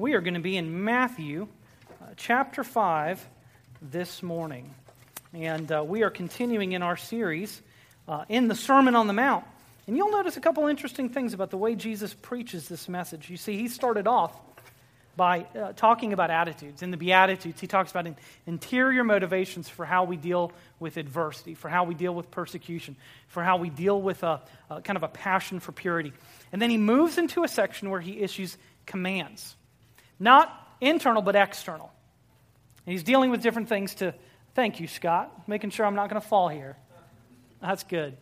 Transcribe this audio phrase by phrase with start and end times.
[0.00, 1.46] we are going to be in Matthew
[2.00, 3.28] uh, chapter 5
[3.82, 4.74] this morning.
[5.34, 7.60] And uh, we are continuing in our series
[8.08, 9.44] uh, in the Sermon on the Mount.
[9.86, 13.28] And you'll notice a couple interesting things about the way Jesus preaches this message.
[13.28, 14.34] You see, he started off
[15.18, 16.82] by uh, talking about attitudes.
[16.82, 21.52] In the Beatitudes, he talks about in, interior motivations for how we deal with adversity,
[21.52, 22.96] for how we deal with persecution,
[23.28, 24.40] for how we deal with a,
[24.70, 26.14] a kind of a passion for purity.
[26.52, 28.56] And then he moves into a section where he issues
[28.86, 29.56] commands,
[30.20, 31.90] not internal, but external.
[32.86, 34.14] And he's dealing with different things to,
[34.54, 36.76] thank you, Scott, making sure I'm not going to fall here.
[37.60, 38.16] That's good.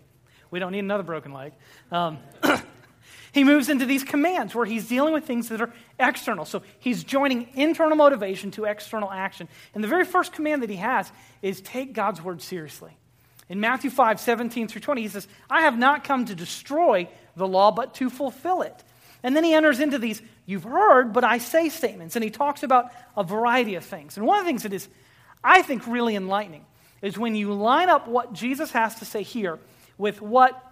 [0.51, 1.53] We don't need another broken leg.
[1.93, 2.19] Um,
[3.33, 6.45] he moves into these commands where he's dealing with things that are external.
[6.45, 9.49] So he's joining internal motivation to external action.
[9.75, 11.11] And the very first command that he has
[11.43, 12.97] is take God's word seriously.
[13.49, 17.47] In Matthew 5, 17 through 20, he says, I have not come to destroy the
[17.47, 18.85] law, but to fulfill it.
[19.23, 22.17] And then he enters into these, you've heard, but I say statements.
[22.17, 24.17] And he talks about a variety of things.
[24.17, 24.89] And one of the things that is,
[25.43, 26.65] I think, really enlightening
[27.03, 29.59] is when you line up what Jesus has to say here
[29.97, 30.65] with what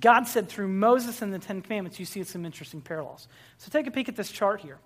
[0.00, 3.28] God said through Moses and the Ten Commandments, you see some interesting parallels.
[3.58, 4.78] So take a peek at this chart here.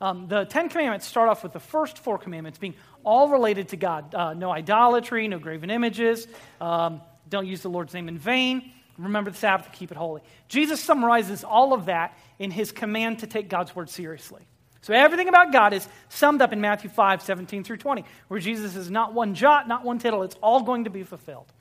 [0.00, 3.76] Um, the Ten Commandments start off with the first four commandments being all related to
[3.76, 6.26] God uh, no idolatry, no graven images,
[6.60, 8.72] um, don't use the Lord's name in vain,
[9.04, 10.22] remember the Sabbath, keep it holy.
[10.48, 14.42] Jesus summarizes all of that in his command to take God's word seriously.
[14.82, 18.76] So everything about God is summed up in Matthew 5, 17 through 20, where Jesus
[18.76, 21.52] is not one jot, not one tittle, it's all going to be fulfilled.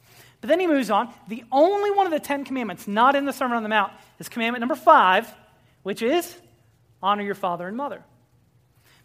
[0.41, 1.13] But then he moves on.
[1.27, 4.29] The only one of the Ten Commandments not in the Sermon on the Mount is
[4.29, 5.29] commandment number five,
[5.83, 6.33] which is
[7.03, 8.03] honor your father and mother.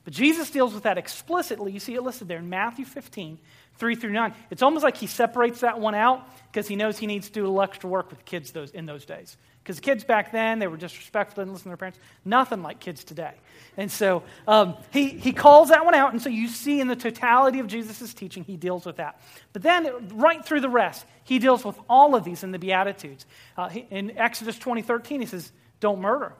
[0.05, 1.72] But Jesus deals with that explicitly.
[1.72, 3.38] You see it listed there in Matthew 15,
[3.77, 4.34] 3 through 9.
[4.50, 7.42] It's almost like he separates that one out because he knows he needs to do
[7.42, 9.36] a little extra work with kids those, in those days.
[9.64, 11.98] Because kids back then, they were disrespectful, didn't listen to their parents.
[12.25, 13.33] Nothing like kids today.
[13.78, 16.12] And so um, he, he calls that one out.
[16.12, 19.19] And so you see in the totality of Jesus' teaching, he deals with that.
[19.55, 23.24] But then, right through the rest, he deals with all of these in the Beatitudes.
[23.57, 26.34] Uh, he, in Exodus 20, 13, he says, Don't murder.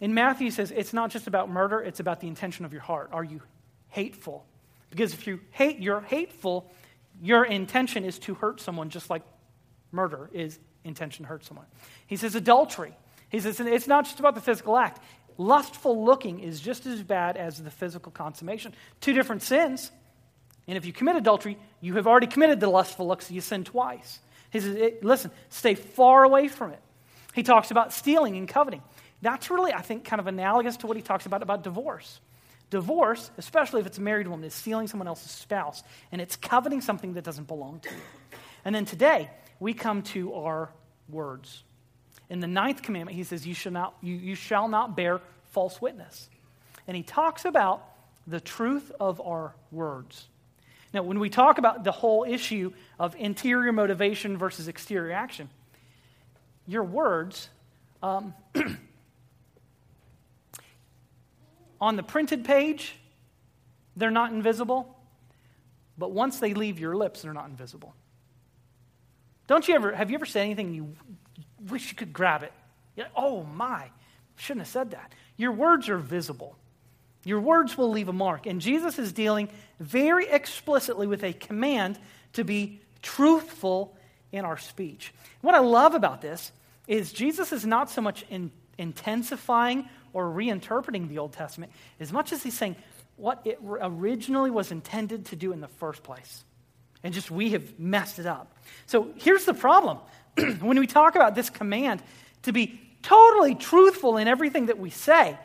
[0.00, 2.82] In Matthew, he says, It's not just about murder, it's about the intention of your
[2.82, 3.08] heart.
[3.10, 3.40] Are you
[3.88, 4.44] hateful?
[4.90, 6.70] Because if you hate, you're hateful,
[7.22, 9.22] your intention is to hurt someone just like
[9.92, 11.66] murder is intention to hurt someone.
[12.06, 12.94] He says adultery.
[13.28, 15.00] He says it's not just about the physical act.
[15.38, 18.74] Lustful looking is just as bad as the physical consummation.
[19.00, 19.90] Two different sins.
[20.66, 23.64] And if you commit adultery, you have already committed the lustful look, so you sin
[23.64, 24.20] twice.
[24.50, 26.80] He says, listen, stay far away from it.
[27.34, 28.82] He talks about stealing and coveting.
[29.22, 32.20] That's really, I think, kind of analogous to what he talks about about divorce.
[32.70, 35.82] Divorce, especially if it's a married woman, is stealing someone else's spouse,
[36.12, 38.00] and it's coveting something that doesn't belong to you.
[38.64, 40.70] And then today, we come to our
[41.08, 41.64] words.
[42.28, 45.20] In the ninth commandment, he says, You shall not, you, you shall not bear
[45.50, 46.28] false witness.
[46.86, 47.84] And he talks about
[48.26, 50.28] the truth of our words.
[50.92, 55.48] Now, when we talk about the whole issue of interior motivation versus exterior action,
[56.66, 57.48] your words,
[58.02, 58.34] um,
[61.80, 62.94] on the printed page,
[63.96, 64.96] they're not invisible,
[65.98, 67.94] but once they leave your lips, they're not invisible.
[69.46, 70.94] Don't you ever, have you ever said anything you
[71.68, 72.52] wish you could grab it?
[72.96, 73.90] Like, oh my,
[74.36, 75.12] shouldn't have said that.
[75.36, 76.56] Your words are visible.
[77.24, 78.46] Your words will leave a mark.
[78.46, 79.48] And Jesus is dealing
[79.78, 81.98] very explicitly with a command
[82.34, 83.96] to be truthful
[84.32, 85.12] in our speech.
[85.40, 86.52] What I love about this
[86.86, 92.32] is Jesus is not so much in, intensifying or reinterpreting the Old Testament as much
[92.32, 92.76] as he's saying
[93.16, 96.44] what it originally was intended to do in the first place.
[97.02, 98.54] And just we have messed it up.
[98.86, 99.98] So here's the problem.
[100.60, 102.02] when we talk about this command
[102.42, 105.36] to be totally truthful in everything that we say,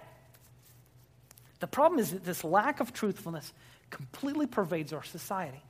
[1.60, 3.52] the problem is that this lack of truthfulness
[3.90, 5.62] completely pervades our society.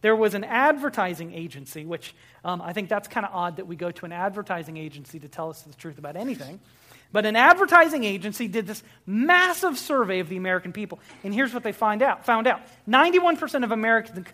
[0.00, 3.74] There was an advertising agency, which um, I think that's kind of odd that we
[3.74, 6.60] go to an advertising agency to tell us the truth about anything.
[7.10, 11.62] But an advertising agency did this massive survey of the American people, and here's what
[11.62, 14.26] they find out, found out 91% of Americans,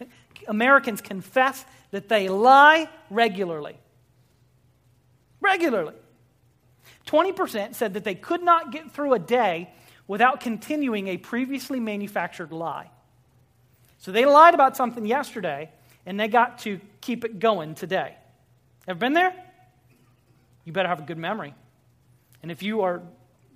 [0.48, 3.78] Americans confess that they lie regularly.
[5.40, 5.94] Regularly.
[7.06, 9.70] 20% said that they could not get through a day
[10.08, 12.90] without continuing a previously manufactured lie.
[13.98, 15.70] So they lied about something yesterday,
[16.04, 18.16] and they got to keep it going today.
[18.88, 19.34] Ever been there?
[20.64, 21.54] You better have a good memory.
[22.44, 23.00] And if you are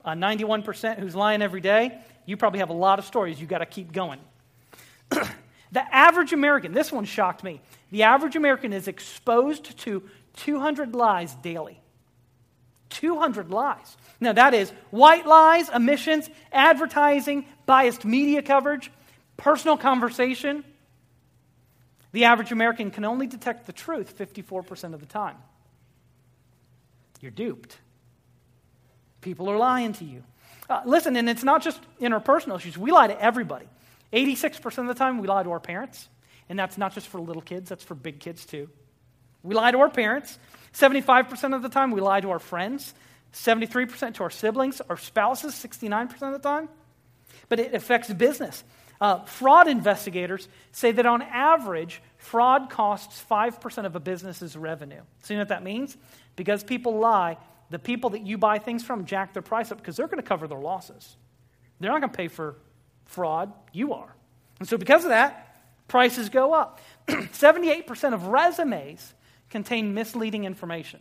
[0.02, 3.58] a 91% who's lying every day, you probably have a lot of stories you got
[3.58, 4.18] to keep going.
[5.10, 7.60] the average American, this one shocked me.
[7.90, 10.02] The average American is exposed to
[10.36, 11.82] 200 lies daily.
[12.88, 13.94] 200 lies.
[14.20, 18.90] Now, that is white lies, omissions, advertising, biased media coverage,
[19.36, 20.64] personal conversation.
[22.12, 25.36] The average American can only detect the truth 54% of the time.
[27.20, 27.76] You're duped.
[29.20, 30.22] People are lying to you.
[30.68, 32.76] Uh, listen, and it's not just interpersonal issues.
[32.76, 33.66] We lie to everybody.
[34.12, 36.08] 86% of the time, we lie to our parents.
[36.48, 38.68] And that's not just for little kids, that's for big kids too.
[39.42, 40.38] We lie to our parents.
[40.72, 42.94] 75% of the time, we lie to our friends.
[43.32, 46.68] 73% to our siblings, our spouses, 69% of the time.
[47.48, 48.64] But it affects business.
[49.00, 55.02] Uh, fraud investigators say that on average, fraud costs 5% of a business's revenue.
[55.22, 55.96] So, you know what that means?
[56.36, 57.36] Because people lie,
[57.70, 60.28] the people that you buy things from jack their price up because they're going to
[60.28, 61.16] cover their losses.
[61.80, 62.56] They're not going to pay for
[63.04, 64.14] fraud, you are.
[64.58, 65.56] And so, because of that,
[65.86, 66.80] prices go up.
[67.08, 69.14] 78% of resumes
[69.50, 71.00] contain misleading information.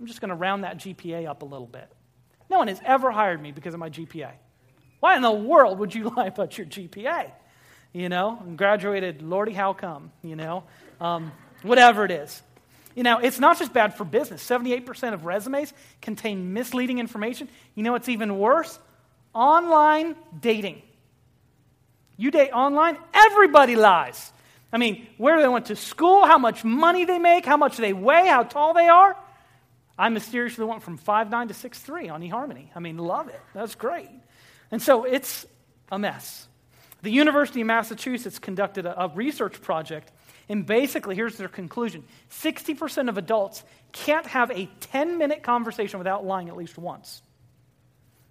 [0.00, 1.90] I'm just going to round that GPA up a little bit.
[2.50, 4.32] No one has ever hired me because of my GPA.
[5.00, 7.30] Why in the world would you lie about your GPA?
[7.92, 10.10] You know, graduated, Lordy, how come?
[10.22, 10.64] You know,
[11.00, 11.30] um,
[11.62, 12.42] whatever it is.
[12.94, 14.46] You know, it's not just bad for business.
[14.48, 17.48] 78% of resumes contain misleading information.
[17.74, 18.78] You know what's even worse?
[19.34, 20.82] Online dating.
[22.16, 24.32] You date online, everybody lies.
[24.72, 27.92] I mean, where they went to school, how much money they make, how much they
[27.92, 29.16] weigh, how tall they are.
[29.96, 32.68] I mysteriously went from 5'9 to 6'3 on eHarmony.
[32.74, 33.40] I mean, love it.
[33.54, 34.08] That's great.
[34.70, 35.46] And so it's
[35.92, 36.48] a mess.
[37.02, 40.10] The University of Massachusetts conducted a, a research project,
[40.48, 46.24] and basically, here's their conclusion 60% of adults can't have a 10 minute conversation without
[46.24, 47.22] lying at least once.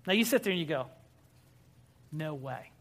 [0.05, 0.87] Now, you sit there and you go,
[2.11, 2.71] no way.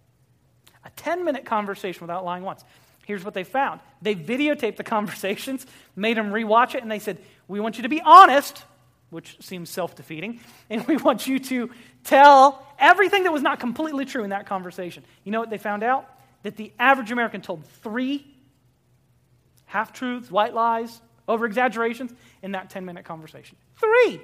[0.85, 2.65] A 10 minute conversation without lying once.
[3.07, 7.19] Here's what they found they videotaped the conversations, made them rewatch it, and they said,
[7.49, 8.65] We want you to be honest
[9.13, 10.41] which seems self defeating.
[10.71, 11.71] And we want you to
[12.03, 15.05] tell everything that was not completely true in that conversation.
[15.23, 16.09] You know what they found out?
[16.45, 18.27] That the average American told three
[19.73, 23.57] half truths, white lies, over exaggerations in that 10 minute conversation.
[23.77, 24.21] Three!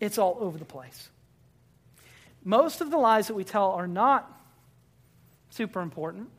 [0.00, 1.10] It's all over the place.
[2.42, 4.28] Most of the lies that we tell are not
[5.50, 6.30] super important.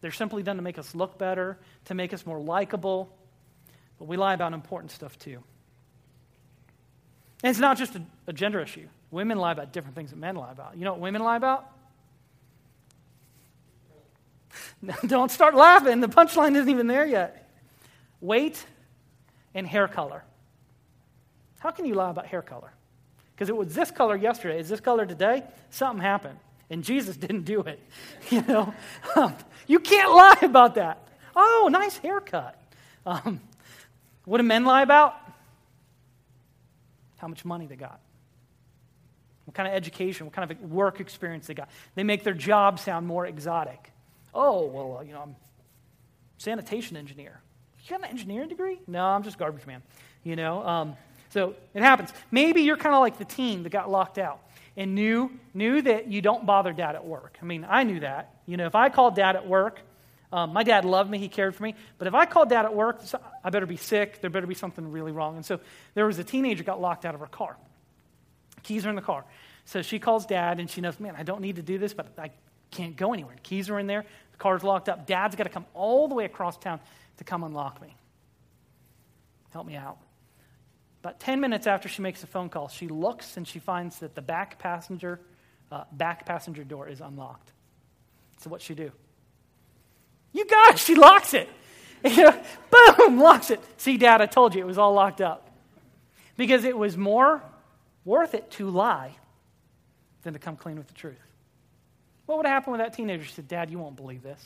[0.00, 3.08] They're simply done to make us look better, to make us more likable.
[4.00, 5.38] But we lie about important stuff too.
[7.44, 8.88] And it's not just a, a gender issue.
[9.12, 10.76] Women lie about different things that men lie about.
[10.76, 11.70] You know what women lie about?
[15.06, 16.00] Don't start laughing.
[16.00, 17.48] The punchline isn't even there yet.
[18.20, 18.64] Weight
[19.54, 20.24] and hair color.
[21.58, 22.72] How can you lie about hair color?
[23.34, 24.58] Because it was this color yesterday.
[24.58, 25.42] Is this color today?
[25.70, 26.38] Something happened.
[26.70, 27.80] And Jesus didn't do it.
[28.30, 28.74] You know?
[29.66, 31.06] You can't lie about that.
[31.36, 32.58] Oh, nice haircut.
[33.06, 33.40] Um,
[34.24, 35.16] what do men lie about?
[37.22, 38.00] how much money they got,
[39.44, 41.70] what kind of education, what kind of work experience they got.
[41.94, 43.91] They make their job sound more exotic.
[44.34, 45.36] Oh, well, uh, you know, I'm
[46.38, 47.40] sanitation engineer.
[47.84, 48.80] You got an engineering degree?
[48.86, 49.82] No, I'm just garbage man.
[50.24, 50.96] You know, um,
[51.30, 52.12] so it happens.
[52.30, 54.40] Maybe you're kind of like the teen that got locked out
[54.76, 57.38] and knew knew that you don't bother dad at work.
[57.42, 58.34] I mean, I knew that.
[58.46, 59.80] You know, if I called dad at work,
[60.32, 61.74] um, my dad loved me, he cared for me.
[61.98, 63.02] But if I called dad at work,
[63.44, 65.36] I better be sick, there better be something really wrong.
[65.36, 65.60] And so
[65.94, 67.56] there was a teenager got locked out of her car.
[68.62, 69.24] Keys are in the car.
[69.64, 72.06] So she calls dad and she knows, man, I don't need to do this, but
[72.18, 72.30] I
[72.70, 73.36] can't go anywhere.
[73.42, 75.06] keys are in there, the car's locked up.
[75.06, 76.80] Dad's got to come all the way across town
[77.18, 77.96] to come unlock me.
[79.52, 79.98] Help me out.
[81.00, 84.14] About 10 minutes after she makes a phone call, she looks and she finds that
[84.14, 85.20] the back passenger,
[85.70, 87.52] uh, back passenger door is unlocked.
[88.38, 88.92] So what's she do?
[90.32, 90.78] You got it.
[90.78, 91.48] She locks it.
[92.02, 93.60] Boom, locks it.
[93.76, 95.50] See, Dad, I told you it was all locked up.
[96.36, 97.42] Because it was more
[98.04, 99.14] worth it to lie
[100.22, 101.16] than to come clean with the truth.
[102.32, 103.24] What would happen with that teenager?
[103.24, 104.42] She said, Dad, you won't believe this.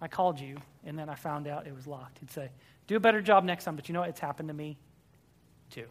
[0.00, 2.18] I called you, and then I found out it was locked.
[2.18, 2.50] He'd say,
[2.88, 4.08] Do a better job next time, but you know what?
[4.08, 4.76] It's happened to me
[5.70, 5.84] too.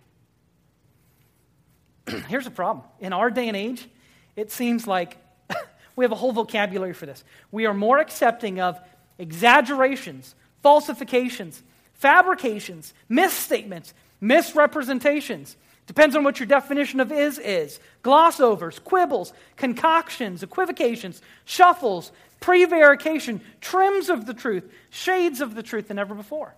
[2.28, 2.84] Here's the problem.
[3.00, 3.88] In our day and age,
[4.36, 5.16] it seems like
[5.96, 7.24] we have a whole vocabulary for this.
[7.54, 8.78] We are more accepting of
[9.18, 15.56] exaggerations, falsifications, fabrications, misstatements, misrepresentations.
[15.88, 17.80] Depends on what your definition of is is.
[18.04, 25.98] Glossovers, quibbles, concoctions, equivocations, shuffles, prevarication, trims of the truth, shades of the truth than
[25.98, 26.54] ever before.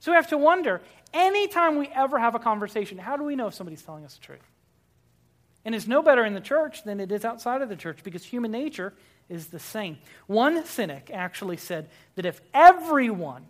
[0.00, 0.82] So we have to wonder
[1.14, 4.20] anytime we ever have a conversation, how do we know if somebody's telling us the
[4.20, 4.40] truth?
[5.64, 8.24] And it's no better in the church than it is outside of the church because
[8.24, 8.92] human nature
[9.28, 9.98] is the same.
[10.26, 13.46] One cynic actually said that if everyone,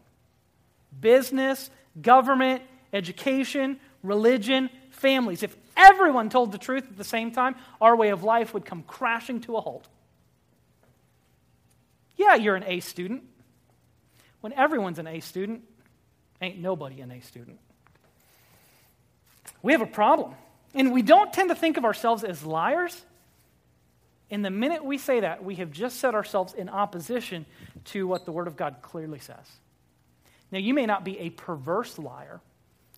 [0.99, 5.43] business, government, education, religion, families.
[5.43, 8.83] If everyone told the truth at the same time, our way of life would come
[8.83, 9.87] crashing to a halt.
[12.17, 13.25] Yeah, you're an A student.
[14.41, 15.63] When everyone's an A student,
[16.41, 17.59] ain't nobody an A student.
[19.63, 20.35] We have a problem.
[20.75, 23.05] And we don't tend to think of ourselves as liars.
[24.31, 27.47] And the minute we say that, we have just set ourselves in opposition
[27.87, 29.47] to what the Word of God clearly says.
[30.51, 32.41] Now, you may not be a perverse liar,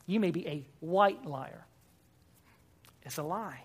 [0.09, 1.67] you may be a white liar.
[3.03, 3.63] It's a lie.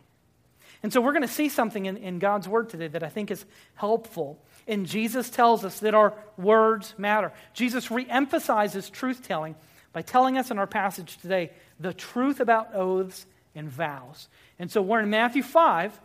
[0.83, 3.31] And so, we're going to see something in, in God's Word today that I think
[3.31, 3.45] is
[3.75, 4.43] helpful.
[4.67, 7.31] And Jesus tells us that our words matter.
[7.53, 9.55] Jesus reemphasizes truth telling
[9.93, 14.27] by telling us in our passage today the truth about oaths and vows.
[14.59, 15.97] And so, we're in Matthew 5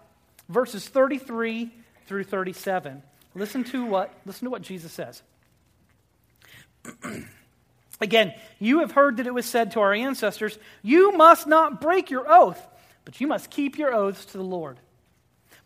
[0.49, 1.73] verses 33
[2.07, 3.03] through 37.
[3.35, 5.23] Listen to what, listen to what Jesus says.
[8.01, 12.11] Again, you have heard that it was said to our ancestors, You must not break
[12.11, 12.65] your oath,
[13.05, 14.79] but you must keep your oaths to the Lord.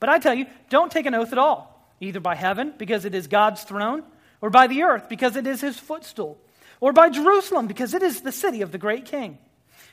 [0.01, 3.15] But I tell you, don't take an oath at all, either by heaven, because it
[3.15, 4.03] is God's throne,
[4.41, 6.39] or by the earth, because it is his footstool,
[6.81, 9.39] or by Jerusalem, because it is the city of the great king.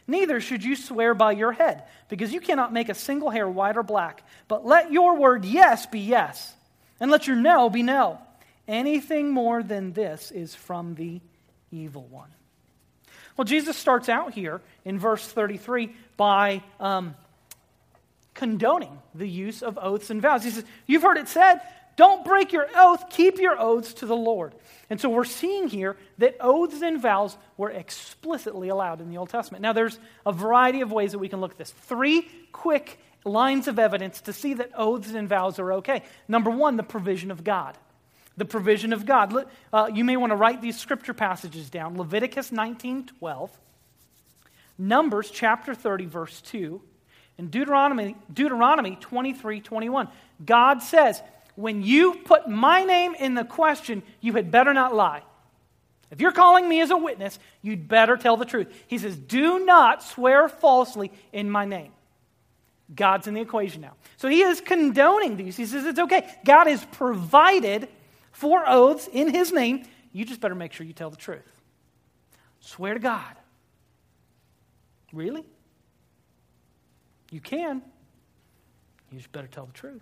[0.08, 3.78] Neither should you swear by your head, because you cannot make a single hair white
[3.78, 4.24] or black.
[4.48, 6.56] But let your word yes be yes,
[7.00, 8.20] and let your no be no.
[8.68, 11.22] Anything more than this is from the
[11.72, 12.30] evil one.
[13.38, 17.16] Well, Jesus starts out here in verse 33 by um,
[18.34, 20.44] condoning the use of oaths and vows.
[20.44, 21.62] He says, You've heard it said,
[22.00, 24.56] don't break your oath, keep your oaths to the Lord.
[24.90, 29.30] And so we're seeing here that oaths and vows were explicitly allowed in the Old
[29.30, 29.62] Testament.
[29.62, 31.72] Now, there's a variety of ways that we can look at this.
[31.72, 36.04] Three quick lines of evidence to see that oaths and vows are okay.
[36.30, 37.78] Number one, the provision of God.
[38.40, 39.46] The provision of God.
[39.74, 43.52] Uh, you may want to write these scripture passages down Leviticus 19 12,
[44.78, 46.82] Numbers chapter 30, verse 2,
[47.38, 50.08] and Deuteronomy, Deuteronomy 23 21.
[50.46, 51.22] God says,
[51.56, 55.24] when you put my name in the question, you had better not lie.
[56.10, 58.74] If you're calling me as a witness, you'd better tell the truth.
[58.88, 61.92] He says, Do not swear falsely in my name.
[62.96, 63.96] God's in the equation now.
[64.16, 65.58] So he is condoning these.
[65.58, 66.34] He says, It's okay.
[66.46, 67.90] God has provided
[68.40, 69.84] for oaths in his name.
[70.14, 71.44] You just better make sure you tell the truth.
[72.62, 73.36] Swear to God.
[75.12, 75.44] Really?
[77.32, 77.82] You can.
[79.12, 80.02] You just better tell the truth.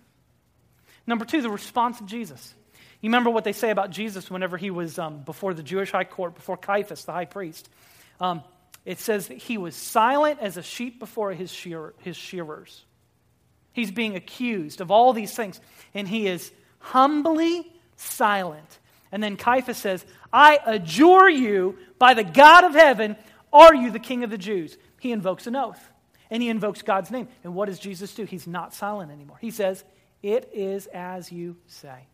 [1.06, 2.54] Number two, the response of Jesus.
[3.00, 6.04] You remember what they say about Jesus whenever he was um, before the Jewish high
[6.04, 7.68] court, before Caiaphas, the high priest.
[8.20, 8.42] Um,
[8.84, 12.84] it says that he was silent as a sheep before his, shear, his shearers.
[13.72, 15.60] He's being accused of all these things,
[15.92, 18.78] and he is humbly silent.
[19.12, 23.16] And then Caiaphas says, I adjure you by the God of heaven,
[23.52, 24.76] are you the king of the Jews?
[25.00, 25.90] He invokes an oath,
[26.30, 27.28] and he invokes God's name.
[27.44, 28.24] And what does Jesus do?
[28.24, 29.38] He's not silent anymore.
[29.40, 29.84] He says,
[30.22, 32.06] it is as you say.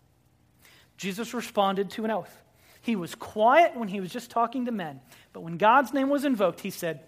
[0.97, 2.43] Jesus responded to an oath.
[2.81, 5.01] He was quiet when he was just talking to men,
[5.33, 7.01] but when God's name was invoked, he said,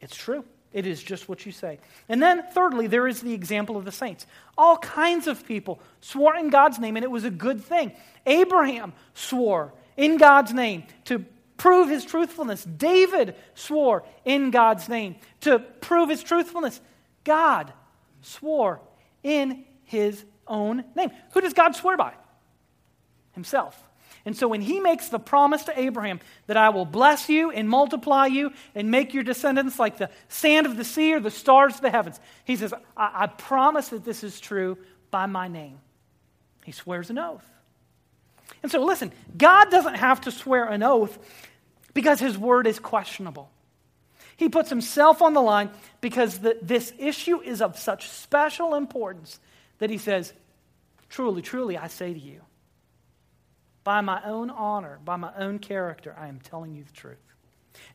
[0.00, 0.44] It's true.
[0.72, 1.78] It is just what you say.
[2.08, 4.26] And then, thirdly, there is the example of the saints.
[4.56, 7.92] All kinds of people swore in God's name, and it was a good thing.
[8.24, 11.24] Abraham swore in God's name to
[11.56, 12.64] prove his truthfulness.
[12.64, 16.80] David swore in God's name to prove his truthfulness.
[17.24, 17.72] God
[18.22, 18.80] swore
[19.22, 21.10] in his own name.
[21.32, 22.14] Who does God swear by?
[23.32, 23.82] Himself.
[24.24, 27.68] And so when he makes the promise to Abraham that I will bless you and
[27.68, 31.76] multiply you and make your descendants like the sand of the sea or the stars
[31.76, 34.76] of the heavens, he says, I, I promise that this is true
[35.10, 35.78] by my name.
[36.64, 37.46] He swears an oath.
[38.62, 41.18] And so listen, God doesn't have to swear an oath
[41.94, 43.50] because his word is questionable.
[44.36, 49.38] He puts himself on the line because the, this issue is of such special importance
[49.78, 50.32] that he says,
[51.08, 52.40] Truly, truly, I say to you,
[53.84, 57.18] by my own honor, by my own character, I am telling you the truth.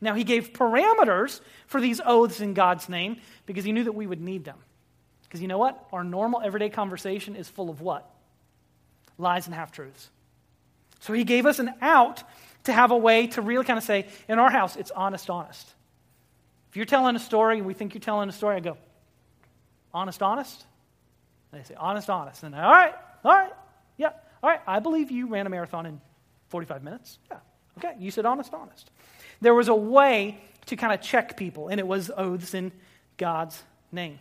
[0.00, 4.06] Now, he gave parameters for these oaths in God's name because he knew that we
[4.06, 4.58] would need them.
[5.24, 5.86] Because you know what?
[5.92, 8.08] Our normal everyday conversation is full of what?
[9.18, 10.08] Lies and half truths.
[11.00, 12.22] So he gave us an out
[12.64, 15.74] to have a way to really kind of say, in our house, it's honest, honest.
[16.70, 18.76] If you're telling a story and we think you're telling a story, I go,
[19.94, 20.64] honest, honest?
[21.52, 22.42] They say, honest, honest.
[22.42, 23.52] And I, all right, all right,
[23.96, 24.10] yeah,
[24.42, 26.00] all right, I believe you ran a marathon in
[26.48, 27.18] 45 minutes.
[27.30, 27.38] Yeah,
[27.78, 28.90] okay, you said honest, honest.
[29.40, 32.72] There was a way to kind of check people, and it was oaths in
[33.16, 33.62] God's
[33.92, 34.18] name.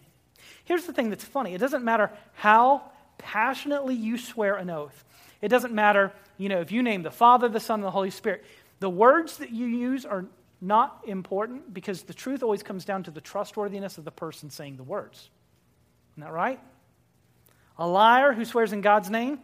[0.63, 5.03] Here's the thing that's funny it doesn't matter how passionately you swear an oath,
[5.41, 8.11] it doesn't matter, you know, if you name the Father, the Son, and the Holy
[8.11, 8.43] Spirit.
[8.81, 10.25] The words that you use are
[10.59, 14.77] not important because the truth always comes down to the trustworthiness of the person saying
[14.77, 15.29] the words.
[16.13, 16.59] Isn't that right?
[17.77, 19.39] A liar who swears in God's name,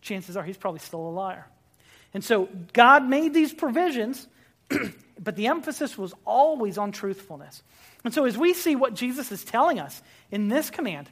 [0.00, 1.46] chances are he's probably still a liar.
[2.12, 4.26] And so God made these provisions,
[5.20, 7.62] but the emphasis was always on truthfulness.
[8.04, 11.08] And so as we see what Jesus is telling us in this command,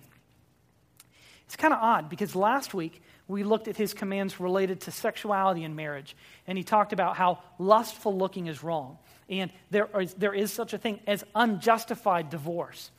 [1.46, 5.64] it's kind of odd because last week we looked at his commands related to sexuality
[5.64, 6.16] and marriage,
[6.46, 10.72] and he talked about how lustful looking is wrong, and there is, there is such
[10.72, 12.90] a thing as unjustified divorce.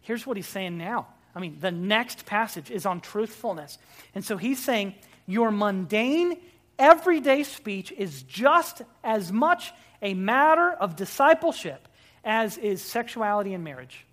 [0.00, 1.06] Here's what he's saying now.
[1.34, 3.78] I mean, the next passage is on truthfulness.
[4.14, 4.94] And so he's saying,
[5.26, 6.38] Your mundane,
[6.78, 11.88] everyday speech is just as much a matter of discipleship
[12.24, 14.06] as is sexuality and marriage.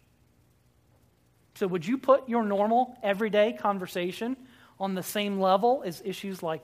[1.56, 4.36] So, would you put your normal, everyday conversation
[4.80, 6.64] on the same level as issues like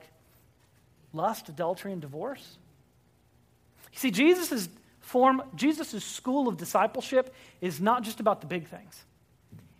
[1.12, 2.58] lust, adultery, and divorce?
[3.92, 4.68] You see, Jesus'
[5.00, 9.04] form, Jesus' school of discipleship is not just about the big things.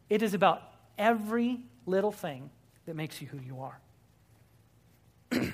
[0.08, 0.62] It is about
[0.96, 2.50] every little thing
[2.86, 3.78] that makes you who you are.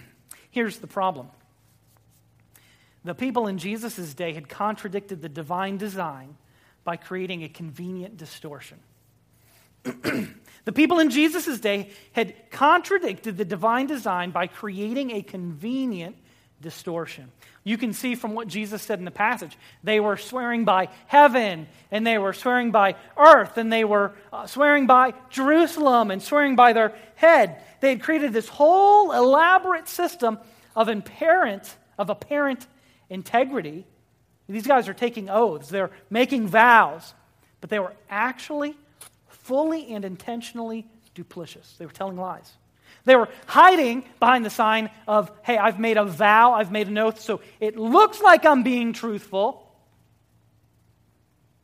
[0.50, 1.28] Here's the problem
[3.04, 6.36] the people in Jesus' day had contradicted the divine design
[6.84, 8.78] by creating a convenient distortion.
[9.82, 16.16] the people in Jesus' day had contradicted the divine design by creating a convenient
[16.64, 17.30] distortion.
[17.62, 19.56] You can see from what Jesus said in the passage.
[19.84, 24.46] They were swearing by heaven, and they were swearing by earth, and they were uh,
[24.46, 27.62] swearing by Jerusalem, and swearing by their head.
[27.80, 30.38] They had created this whole elaborate system
[30.74, 32.66] of apparent, of apparent
[33.08, 33.86] integrity.
[34.48, 37.14] These guys are taking oaths, they're making vows,
[37.60, 38.74] but they were actually
[39.28, 41.76] fully and intentionally duplicitous.
[41.78, 42.50] They were telling lies.
[43.04, 46.96] They were hiding behind the sign of, hey, I've made a vow, I've made an
[46.96, 49.70] oath, so it looks like I'm being truthful.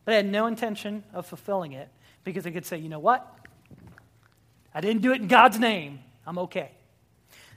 [0.04, 1.88] But they had no intention of fulfilling it
[2.24, 3.26] because they could say, you know what?
[4.74, 6.00] I didn't do it in God's name.
[6.26, 6.70] I'm okay.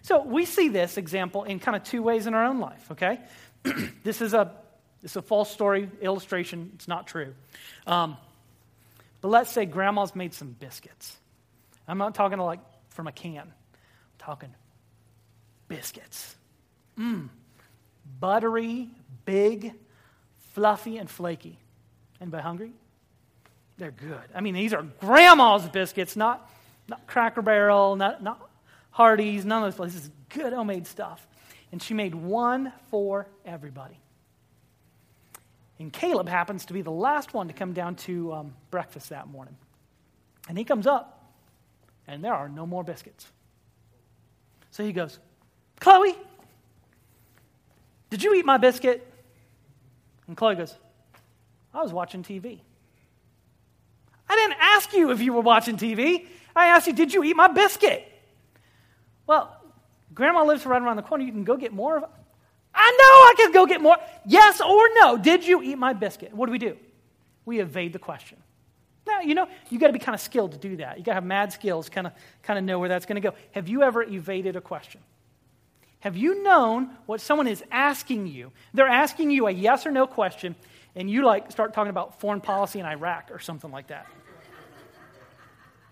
[0.02, 3.20] So we see this example in kind of two ways in our own life, okay?
[4.04, 4.52] this is a
[5.02, 6.72] this is a false story illustration.
[6.76, 7.34] It's not true.
[7.86, 8.16] Um,
[9.20, 11.18] but let's say grandma's made some biscuits.
[11.88, 13.52] I'm not talking like from a can.
[14.24, 14.54] Talking
[15.68, 16.36] biscuits.
[16.98, 17.30] Mmm.
[18.20, 18.90] Buttery,
[19.26, 19.74] big,
[20.54, 21.58] fluffy, and flaky.
[22.22, 22.74] Anybody hungry?
[23.78, 24.22] They're good.
[24.36, 26.50] I mean, these are grandma's biscuits, not,
[26.88, 28.50] not Cracker Barrel, not, not
[28.92, 30.10] Hardee's, none of those places.
[30.30, 31.26] Good homemade stuff
[31.74, 34.00] and she made one for everybody.
[35.80, 39.28] And Caleb happens to be the last one to come down to um, breakfast that
[39.28, 39.58] morning.
[40.48, 41.34] And he comes up,
[42.08, 43.26] and there are no more biscuits.
[44.74, 45.20] So he goes,
[45.80, 46.16] Chloe,
[48.10, 49.08] did you eat my biscuit?
[50.28, 50.74] And Chloe goes,
[51.72, 52.60] I was watching TV.
[54.28, 56.26] I didn't ask you if you were watching TV.
[56.56, 58.04] I asked you, did you eat my biscuit?
[59.28, 59.56] Well,
[60.12, 61.24] Grandma lives right around the corner.
[61.24, 62.10] You can go get more of it.
[62.74, 63.98] I know I can go get more.
[64.26, 65.20] Yes or no?
[65.20, 66.34] Did you eat my biscuit?
[66.34, 66.78] What do we do?
[67.46, 68.40] We evade the question.
[69.06, 70.98] Now, you know, you got to be kind of skilled to do that.
[70.98, 73.28] You got to have mad skills, kind of, kind of know where that's going to
[73.28, 73.36] go.
[73.52, 75.02] Have you ever evaded a question?
[76.00, 78.52] Have you known what someone is asking you?
[78.74, 80.56] They're asking you a yes or no question,
[80.96, 84.08] and you like start talking about foreign policy in Iraq or something like that.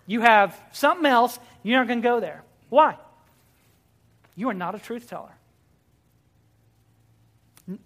[0.05, 2.43] You have something else, you're not going to go there.
[2.69, 2.97] Why?
[4.35, 5.31] You are not a truth teller.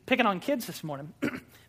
[0.06, 1.14] Picking on kids this morning,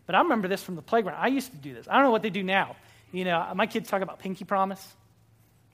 [0.05, 1.19] but I remember this from the playground.
[1.19, 1.87] I used to do this.
[1.87, 2.75] I don't know what they do now.
[3.17, 4.95] You know, my kids talk about pinky promise.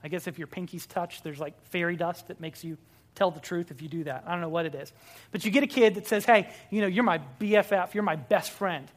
[0.02, 2.78] I guess if your pinkies touch, there's like fairy dust that makes you
[3.16, 4.24] tell the truth if you do that.
[4.26, 4.94] I don't know what it is.
[5.34, 8.16] But you get a kid that says, hey, you know, you're my BFF, you're my
[8.16, 8.88] best friend.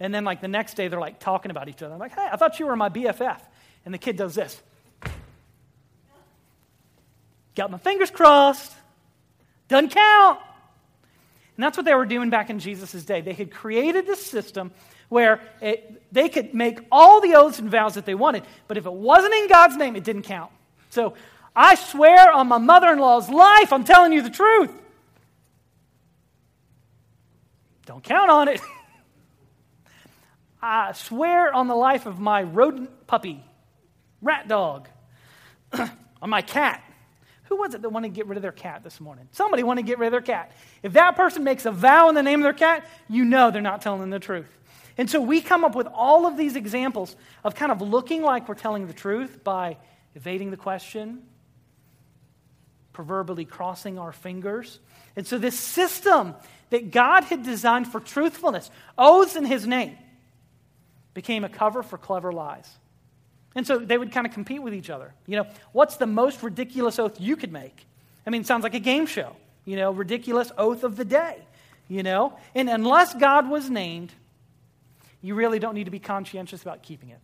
[0.00, 1.92] And then, like, the next day, they're like talking about each other.
[1.92, 3.38] I'm like, hey, I thought you were my BFF.
[3.84, 4.58] And the kid does this.
[7.54, 8.72] Got my fingers crossed.
[9.68, 10.40] Doesn't count.
[11.58, 13.20] And that's what they were doing back in Jesus' day.
[13.20, 14.70] They had created this system
[15.10, 18.86] where it, they could make all the oaths and vows that they wanted, but if
[18.86, 20.50] it wasn't in God's name, it didn't count.
[20.88, 21.14] So
[21.54, 24.72] I swear on my mother in law's life, I'm telling you the truth.
[27.84, 28.60] Don't count on it.
[30.62, 33.42] I swear on the life of my rodent puppy,
[34.22, 34.88] rat dog,
[35.72, 36.84] on my cat.
[37.44, 39.26] Who was it that wanted to get rid of their cat this morning?
[39.32, 40.52] Somebody wanted to get rid of their cat.
[40.84, 43.60] If that person makes a vow in the name of their cat, you know they're
[43.60, 44.46] not telling the truth.
[44.98, 48.48] And so we come up with all of these examples of kind of looking like
[48.48, 49.76] we're telling the truth by
[50.14, 51.22] evading the question,
[52.92, 54.78] proverbially crossing our fingers.
[55.16, 56.34] And so this system
[56.70, 59.96] that God had designed for truthfulness, oaths in his name,
[61.14, 62.68] became a cover for clever lies.
[63.54, 65.12] And so they would kind of compete with each other.
[65.26, 67.86] You know, what's the most ridiculous oath you could make?
[68.26, 69.34] I mean, it sounds like a game show.
[69.64, 71.36] You know, ridiculous oath of the day.
[71.88, 72.38] You know?
[72.54, 74.12] And unless God was named,
[75.22, 77.18] you really don't need to be conscientious about keeping it.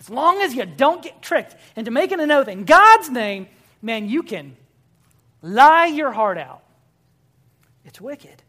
[0.00, 3.48] As long as you don't get tricked into making an oath in God's name,
[3.80, 4.56] man, you can
[5.40, 6.62] lie your heart out.
[7.84, 8.42] It's wicked.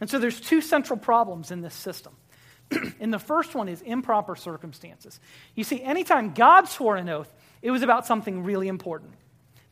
[0.00, 2.14] And so there's two central problems in this system.
[3.00, 5.20] and the first one is improper circumstances.
[5.54, 7.32] You see, anytime God swore an oath,
[7.62, 9.12] it was about something really important.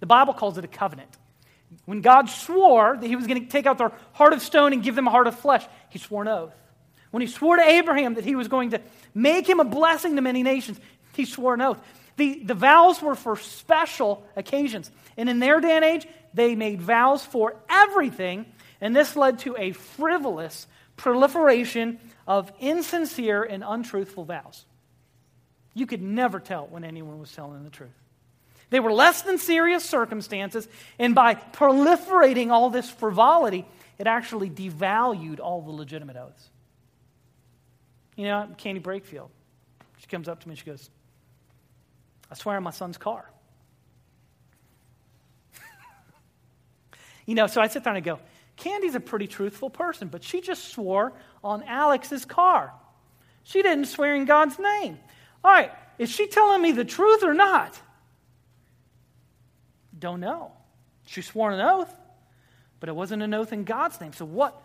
[0.01, 1.11] The Bible calls it a covenant.
[1.85, 4.83] When God swore that he was going to take out their heart of stone and
[4.83, 6.55] give them a heart of flesh, he swore an oath.
[7.12, 8.81] When he swore to Abraham that he was going to
[9.14, 10.81] make him a blessing to many nations,
[11.14, 11.79] he swore an oath.
[12.16, 14.90] The, the vows were for special occasions.
[15.16, 18.46] And in their day and age, they made vows for everything,
[18.81, 24.64] and this led to a frivolous proliferation of insincere and untruthful vows.
[25.75, 27.90] You could never tell when anyone was telling the truth.
[28.70, 30.66] They were less than serious circumstances,
[30.98, 33.66] and by proliferating all this frivolity,
[33.98, 36.48] it actually devalued all the legitimate oaths.
[38.16, 39.31] You know, Candy Brakefield,
[39.98, 40.90] she comes up to me and she goes,
[42.31, 43.31] I swear on my son's car.
[47.27, 48.18] you know, so I sit there and I go,
[48.57, 52.72] Candy's a pretty truthful person, but she just swore on Alex's car.
[53.44, 54.98] She didn't swear in God's name.
[55.42, 57.81] All right, is she telling me the truth or not?
[59.98, 60.53] Don't know.
[61.07, 61.92] She swore an oath,
[62.81, 64.12] but it wasn't an oath in God's name.
[64.12, 64.61] So what?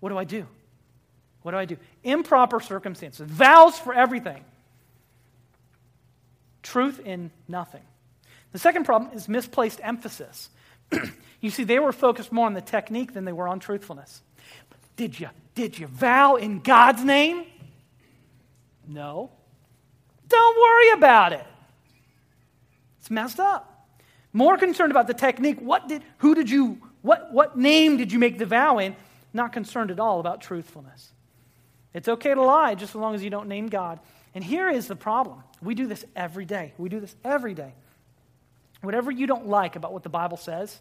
[0.00, 0.46] What do I do?
[1.42, 1.76] What do I do?
[2.04, 4.44] Improper circumstances, vows for everything
[6.62, 7.82] truth in nothing.
[8.52, 10.50] The second problem is misplaced emphasis.
[11.40, 14.22] you see, they were focused more on the technique than they were on truthfulness.
[14.96, 17.44] Did you, did you vow in God's name?
[18.86, 19.30] No.
[20.28, 21.46] Don't worry about it.
[23.00, 23.66] It's messed up.
[24.32, 25.60] More concerned about the technique.
[25.60, 28.94] What did, who did you, what, what name did you make the vow in?
[29.32, 31.10] Not concerned at all about truthfulness.
[31.92, 34.00] It's okay to lie just as long as you don't name God.
[34.34, 36.72] And here is the problem we do this every day.
[36.78, 37.74] We do this every day.
[38.80, 40.78] Whatever you don't like about what the Bible says,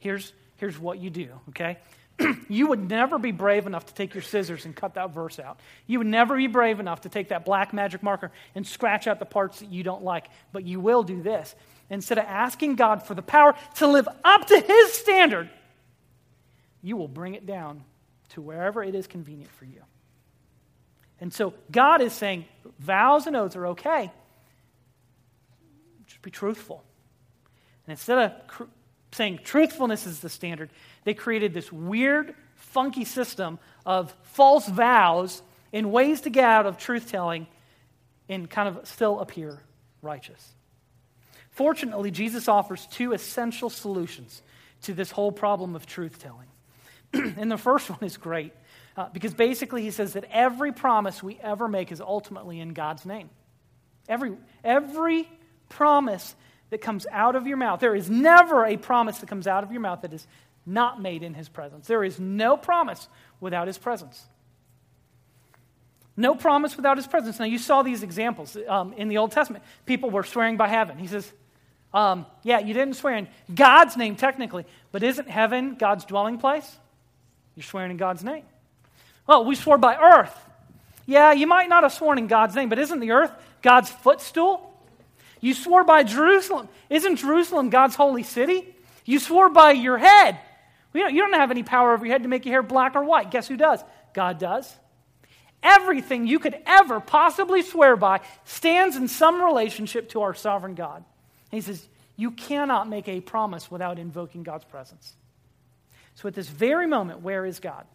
[0.00, 1.78] here's, here's what you do, okay?
[2.48, 5.58] you would never be brave enough to take your scissors and cut that verse out.
[5.86, 9.18] You would never be brave enough to take that black magic marker and scratch out
[9.18, 10.26] the parts that you don't like.
[10.52, 11.54] But you will do this.
[11.90, 15.50] Instead of asking God for the power to live up to His standard,
[16.82, 17.82] you will bring it down
[18.30, 19.82] to wherever it is convenient for you.
[21.20, 22.44] And so God is saying
[22.78, 24.10] vows and oaths are okay.
[26.06, 26.82] Just be truthful.
[27.86, 28.64] And instead of cr-
[29.12, 30.70] saying truthfulness is the standard,
[31.04, 36.78] they created this weird, funky system of false vows in ways to get out of
[36.78, 37.46] truth telling
[38.28, 39.60] and kind of still appear
[40.02, 40.54] righteous.
[41.50, 44.42] Fortunately, Jesus offers two essential solutions
[44.82, 46.48] to this whole problem of truth telling.
[47.38, 48.52] and the first one is great.
[48.96, 53.04] Uh, because basically, he says that every promise we ever make is ultimately in God's
[53.04, 53.28] name.
[54.08, 55.28] Every, every
[55.68, 56.34] promise
[56.70, 59.72] that comes out of your mouth, there is never a promise that comes out of
[59.72, 60.26] your mouth that is
[60.66, 61.86] not made in his presence.
[61.86, 63.08] There is no promise
[63.40, 64.24] without his presence.
[66.16, 67.38] No promise without his presence.
[67.38, 69.64] Now, you saw these examples um, in the Old Testament.
[69.84, 70.96] People were swearing by heaven.
[70.96, 71.30] He says,
[71.92, 76.78] um, Yeah, you didn't swear in God's name technically, but isn't heaven God's dwelling place?
[77.56, 78.44] You're swearing in God's name.
[79.26, 80.34] Well, we swore by earth.
[81.06, 83.32] Yeah, you might not have sworn in God's name, but isn't the earth
[83.62, 84.70] God's footstool?
[85.40, 86.68] You swore by Jerusalem.
[86.88, 88.74] Isn't Jerusalem God's holy city?
[89.04, 90.38] You swore by your head.
[90.94, 92.96] You, don't, you don't have any power over your head to make your hair black
[92.96, 93.30] or white.
[93.30, 93.82] Guess who does?
[94.14, 94.74] God does.
[95.62, 100.98] Everything you could ever possibly swear by stands in some relationship to our sovereign God.
[100.98, 101.04] And
[101.50, 105.14] he says, You cannot make a promise without invoking God's presence.
[106.14, 107.86] So at this very moment, where is God?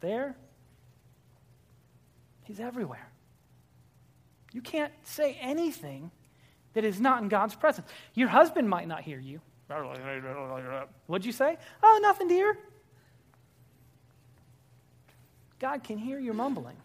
[0.00, 0.36] There.
[2.44, 3.08] He's everywhere.
[4.52, 6.10] You can't say anything
[6.74, 7.86] that is not in God's presence.
[8.14, 9.40] Your husband might not hear you.
[11.06, 11.56] What'd you say?
[11.82, 12.58] Oh, nothing, dear.
[15.60, 16.76] God can hear your mumbling.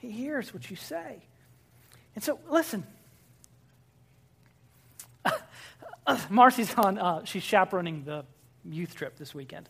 [0.00, 1.22] He hears what you say.
[2.14, 2.84] And so, listen.
[6.28, 8.24] Marcy's on, uh, she's chaperoning the
[8.64, 9.68] youth trip this weekend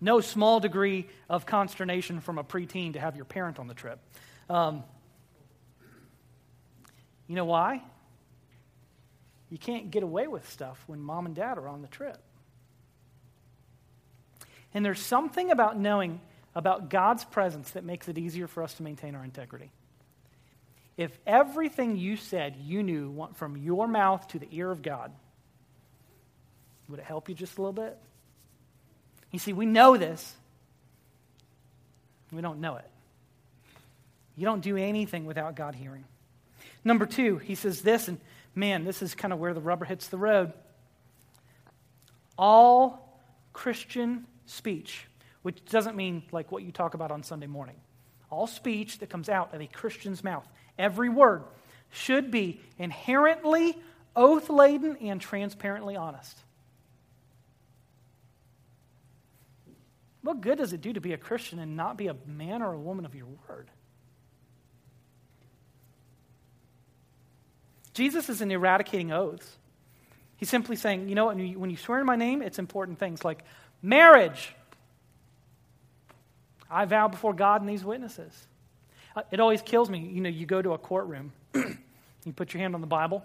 [0.00, 3.98] no small degree of consternation from a preteen to have your parent on the trip.
[4.48, 4.84] Um,
[7.26, 7.82] you know why?
[9.54, 12.18] you can't get away with stuff when mom and dad are on the trip.
[14.74, 16.20] And there's something about knowing
[16.56, 19.70] about God's presence that makes it easier for us to maintain our integrity.
[20.96, 25.12] If everything you said you knew went from your mouth to the ear of God,
[26.88, 27.96] would it help you just a little bit?
[29.34, 30.32] You see, we know this.
[32.30, 32.88] We don't know it.
[34.36, 36.04] You don't do anything without God hearing.
[36.84, 38.20] Number two, he says this, and
[38.54, 40.52] man, this is kind of where the rubber hits the road.
[42.38, 43.20] All
[43.52, 45.04] Christian speech,
[45.42, 47.74] which doesn't mean like what you talk about on Sunday morning,
[48.30, 50.46] all speech that comes out of a Christian's mouth,
[50.78, 51.42] every word,
[51.90, 53.76] should be inherently
[54.14, 56.38] oath laden and transparently honest.
[60.24, 62.72] What good does it do to be a Christian and not be a man or
[62.72, 63.70] a woman of your word?
[67.92, 69.58] Jesus isn't eradicating oaths.
[70.38, 72.98] He's simply saying, you know, when you, when you swear in my name, it's important
[72.98, 73.44] things like
[73.82, 74.54] marriage.
[76.70, 78.32] I vow before God and these witnesses.
[79.14, 79.98] Uh, it always kills me.
[79.98, 83.22] You know, you go to a courtroom, you put your hand on the Bible,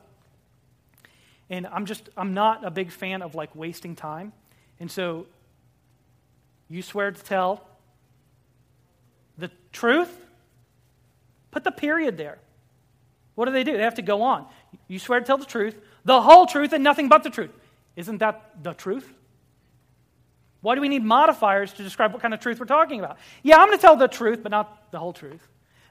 [1.49, 4.33] and I'm just, I'm not a big fan of like wasting time.
[4.81, 5.27] And so
[6.69, 7.65] you swear to tell
[9.37, 10.15] the truth,
[11.51, 12.39] put the period there.
[13.35, 13.77] What do they do?
[13.77, 14.45] They have to go on.
[14.87, 17.51] You swear to tell the truth, the whole truth, and nothing but the truth.
[17.95, 19.11] Isn't that the truth?
[20.61, 23.17] Why do we need modifiers to describe what kind of truth we're talking about?
[23.43, 25.41] Yeah, I'm going to tell the truth, but not the whole truth.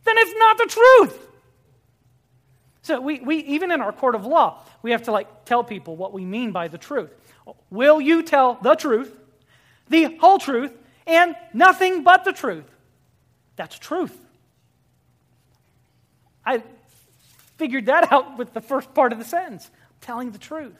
[0.04, 1.28] Then it's not the truth.
[2.82, 5.96] So we, we even in our court of law, we have to like tell people
[5.96, 7.10] what we mean by the truth.
[7.70, 9.14] Will you tell the truth,
[9.88, 10.72] the whole truth,
[11.06, 12.64] and nothing but the truth?
[13.56, 14.16] That's truth.
[16.44, 16.62] I
[17.56, 19.70] figured that out with the first part of the sentence
[20.00, 20.74] telling the truth.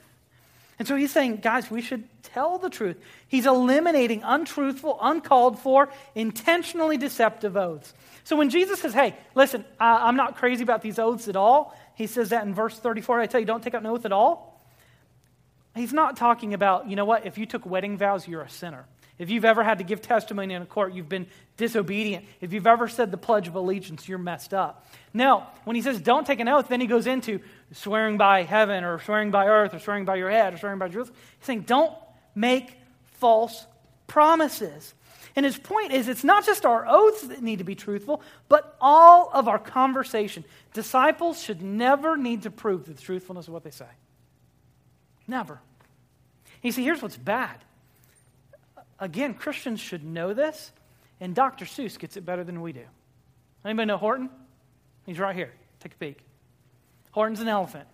[0.79, 2.95] And so he's saying, guys, we should tell the truth.
[3.27, 7.93] He's eliminating untruthful, uncalled for, intentionally deceptive oaths.
[8.23, 12.07] So when Jesus says, hey, listen, I'm not crazy about these oaths at all, he
[12.07, 13.19] says that in verse 34.
[13.19, 14.63] I tell you, don't take up an oath at all.
[15.75, 18.85] He's not talking about, you know what, if you took wedding vows, you're a sinner.
[19.19, 21.27] If you've ever had to give testimony in a court, you've been
[21.57, 22.25] disobedient.
[22.39, 24.87] If you've ever said the Pledge of Allegiance, you're messed up.
[25.13, 27.41] No, when he says don't take an oath, then he goes into
[27.73, 30.87] swearing by heaven or swearing by earth or swearing by your head or swearing by
[30.87, 31.17] Jerusalem.
[31.37, 31.93] He's saying don't
[32.33, 32.71] make
[33.17, 33.67] false
[34.07, 34.93] promises.
[35.35, 38.77] And his point is it's not just our oaths that need to be truthful, but
[38.79, 40.45] all of our conversation.
[40.73, 43.85] Disciples should never need to prove the truthfulness of what they say.
[45.27, 45.59] Never.
[46.61, 47.57] You see, here's what's bad
[48.99, 50.71] Again, Christians should know this,
[51.19, 51.65] and Dr.
[51.65, 52.85] Seuss gets it better than we do.
[53.63, 54.29] Anybody know Horton?
[55.05, 55.51] He's right here.
[55.79, 56.19] Take a peek.
[57.11, 57.87] Horton's an elephant.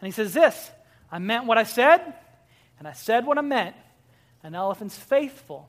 [0.00, 0.70] And he says this
[1.10, 2.14] I meant what I said,
[2.78, 3.76] and I said what I meant.
[4.42, 5.68] An elephant's faithful,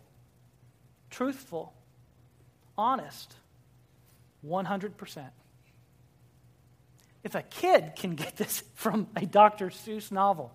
[1.10, 1.74] truthful,
[2.78, 3.34] honest,
[4.45, 5.28] 100%.
[7.24, 9.69] If a kid can get this from a Dr.
[9.69, 10.52] Seuss novel,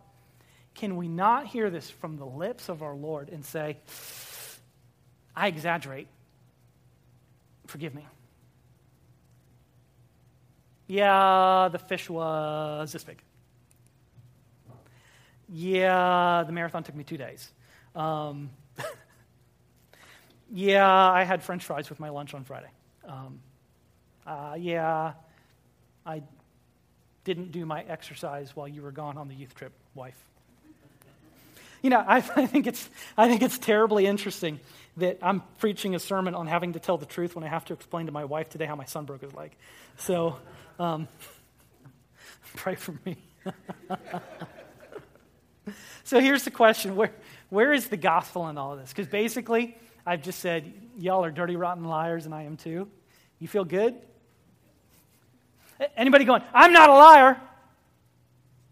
[0.77, 3.79] can we not hear this from the lips of our Lord and say,
[5.35, 6.07] I exaggerate?
[7.67, 8.07] Forgive me.
[10.87, 13.21] Yeah, the fish was this big.
[15.49, 17.51] Yeah, the marathon took me two days.
[17.95, 18.51] Um,
[20.53, 22.71] yeah, I had french fries with my lunch on Friday.
[23.07, 23.41] Um,
[24.27, 25.15] uh, yeah,
[26.05, 26.23] I
[27.25, 30.17] didn't do my exercise while you were gone on the youth trip, wife.
[31.87, 34.59] You know, I, I, think it's, I think it's terribly interesting
[34.97, 37.75] that I'm preaching a sermon on having to tell the truth when I have to
[37.75, 39.53] explain to my wife today how my son broke his leg.
[39.97, 40.37] So,
[40.81, 41.07] um,
[42.57, 43.19] pray for me.
[46.03, 47.13] so here's the question where,
[47.51, 48.89] where is the gospel in all of this?
[48.89, 52.89] Because basically, I've just said, y'all are dirty, rotten liars, and I am too.
[53.39, 53.95] You feel good?
[55.97, 57.41] Anybody going, I'm not a liar?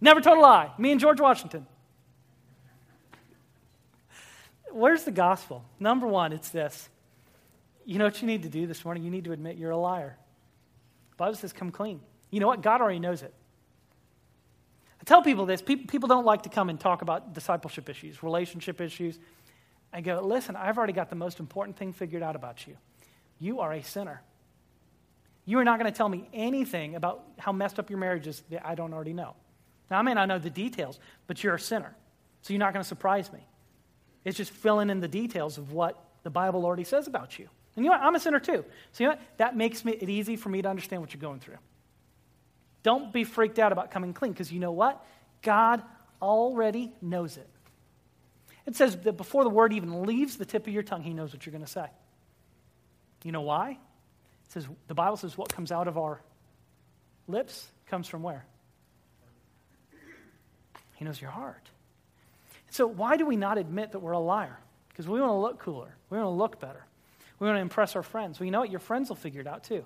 [0.00, 0.72] Never told a lie.
[0.79, 1.68] Me and George Washington.
[4.74, 5.64] Where's the gospel?
[5.78, 6.88] Number one, it's this.
[7.84, 9.02] You know what you need to do this morning?
[9.02, 10.16] You need to admit you're a liar.
[11.10, 12.00] The Bible says, come clean.
[12.30, 12.62] You know what?
[12.62, 13.32] God already knows it.
[15.00, 15.62] I tell people this.
[15.62, 19.18] People, people don't like to come and talk about discipleship issues, relationship issues.
[19.92, 22.76] I go, listen, I've already got the most important thing figured out about you.
[23.38, 24.22] You are a sinner.
[25.44, 28.42] You are not going to tell me anything about how messed up your marriage is
[28.50, 29.37] that I don't already know.
[29.90, 31.94] Now, I may not know the details, but you're a sinner.
[32.42, 33.46] So you're not going to surprise me.
[34.24, 37.48] It's just filling in the details of what the Bible already says about you.
[37.76, 38.06] And you know what?
[38.06, 38.64] I'm a sinner too.
[38.92, 39.22] So you know what?
[39.38, 41.58] That makes it easy for me to understand what you're going through.
[42.82, 45.04] Don't be freaked out about coming clean because you know what?
[45.42, 45.82] God
[46.20, 47.48] already knows it.
[48.66, 51.32] It says that before the word even leaves the tip of your tongue, He knows
[51.32, 51.87] what you're going to say.
[53.24, 53.70] You know why?
[53.70, 56.20] It says the Bible says what comes out of our
[57.26, 58.44] lips comes from where?
[60.94, 61.68] He knows your heart.
[62.74, 64.58] So why do we not admit that we're a liar?
[64.88, 65.94] Because we want to look cooler.
[66.10, 66.84] We want to look better.
[67.38, 68.40] We want to impress our friends.
[68.40, 68.70] Well, you know what?
[68.72, 69.84] Your friends will figure it out too.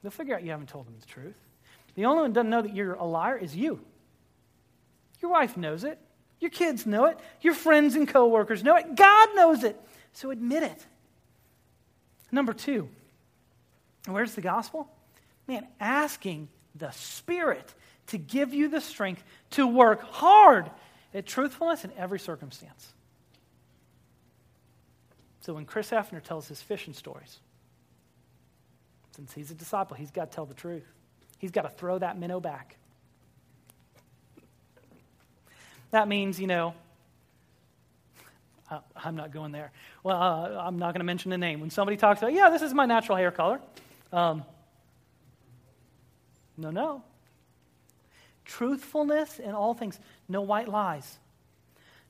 [0.00, 1.34] They'll figure out you haven't told them the truth.
[1.96, 3.80] The only one doesn't know that you're a liar is you.
[5.20, 5.98] Your wife knows it.
[6.38, 7.18] Your kids know it.
[7.40, 8.94] Your friends and coworkers know it.
[8.94, 9.76] God knows it.
[10.12, 10.86] So admit it.
[12.30, 12.88] Number two,
[14.06, 14.88] where's the gospel?
[15.48, 17.74] Man, asking the Spirit
[18.06, 20.70] to give you the strength to work hard
[21.14, 22.92] at truthfulness in every circumstance.
[25.40, 27.40] So when Chris Hefner tells his fishing stories,
[29.16, 30.86] since he's a disciple, he's got to tell the truth.
[31.38, 32.76] He's got to throw that minnow back.
[35.90, 36.74] That means, you know,
[38.70, 39.72] uh, I'm not going there.
[40.02, 41.60] Well, uh, I'm not going to mention a name.
[41.60, 43.60] When somebody talks about, yeah, this is my natural hair color.
[44.12, 44.44] Um,
[46.56, 47.02] no, no.
[48.56, 49.98] Truthfulness in all things.
[50.28, 51.18] No white lies.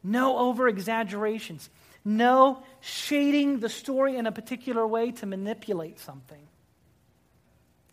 [0.03, 1.71] No over exaggerations.
[2.05, 6.43] No shading the story in a particular way to manipulate something.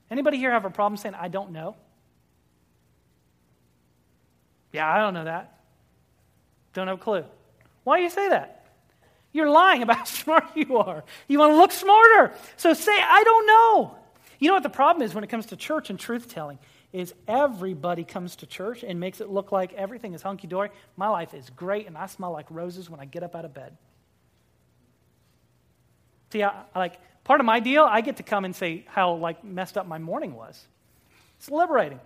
[0.10, 1.76] Anybody here have a problem saying, I don't know?
[4.72, 5.60] Yeah, I don't know that.
[6.74, 7.26] Don't have a clue.
[7.84, 8.66] Why do you say that?
[9.32, 11.04] You're lying about how smart you are.
[11.28, 12.34] You want to look smarter.
[12.58, 13.96] So say, I don't know.
[14.40, 16.58] You know what the problem is when it comes to church and truth telling?
[16.92, 20.70] Is everybody comes to church and makes it look like everything is hunky dory.
[20.98, 23.54] My life is great and I smell like roses when I get up out of
[23.54, 23.78] bed.
[26.32, 29.44] See, I, like part of my deal, I get to come and say how like
[29.44, 30.66] messed up my morning was.
[31.38, 32.00] It's liberating.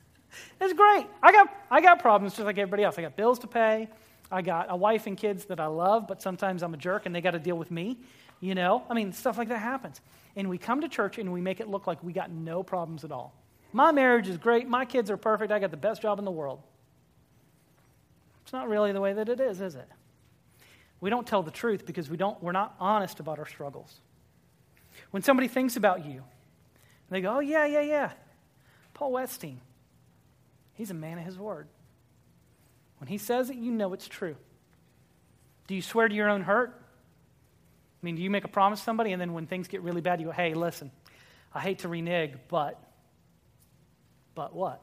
[0.60, 1.06] it's great.
[1.22, 2.98] I got I got problems just like everybody else.
[2.98, 3.88] I got bills to pay.
[4.30, 7.14] I got a wife and kids that I love, but sometimes I'm a jerk and
[7.14, 7.98] they got to deal with me.
[8.40, 10.00] You know, I mean, stuff like that happens.
[10.36, 13.04] And we come to church and we make it look like we got no problems
[13.04, 13.34] at all.
[13.72, 14.66] My marriage is great.
[14.66, 15.52] My kids are perfect.
[15.52, 16.60] I got the best job in the world.
[18.42, 19.88] It's not really the way that it is, is it?
[21.00, 24.00] We don't tell the truth because we don't, we're not honest about our struggles.
[25.10, 26.24] When somebody thinks about you,
[27.10, 28.12] they go, oh, yeah, yeah, yeah.
[28.94, 29.60] Paul Westing,
[30.74, 31.68] he's a man of his word.
[32.98, 34.36] When he says it, you know it's true.
[35.68, 36.74] Do you swear to your own hurt?
[38.02, 40.00] I mean, do you make a promise to somebody and then when things get really
[40.00, 40.90] bad, you go, hey, listen,
[41.54, 42.82] I hate to renege, but,
[44.38, 44.80] but what?